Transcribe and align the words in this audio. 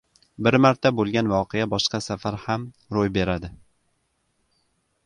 •Bir 0.45 0.55
marta 0.65 0.91
bo‘lgan 0.99 1.29
voqea 1.33 1.67
boshqa 1.75 2.01
safar 2.07 2.39
ham 2.47 2.65
ro‘y 2.99 3.13
beradi. 3.21 3.55